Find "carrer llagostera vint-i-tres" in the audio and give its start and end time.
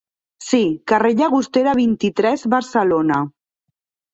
0.91-2.47